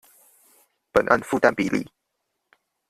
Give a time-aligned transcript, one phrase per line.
[0.93, 1.91] 本案負擔比例